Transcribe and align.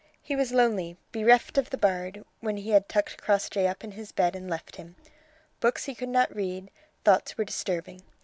He 0.23 0.35
was 0.35 0.51
lonely, 0.51 0.97
bereft 1.11 1.59
of 1.59 1.69
the 1.69 1.77
bard, 1.77 2.25
when 2.39 2.57
he 2.57 2.71
had 2.71 2.89
tucked 2.89 3.21
Crossjay 3.21 3.67
up 3.67 3.83
in 3.83 3.91
his 3.91 4.11
bed 4.11 4.35
and 4.35 4.49
left 4.49 4.77
him. 4.77 4.95
Books 5.59 5.85
he 5.85 5.93
could 5.93 6.09
not 6.09 6.35
read; 6.35 6.71
thoughts 7.03 7.37
were 7.37 7.45
disturbing. 7.45 8.01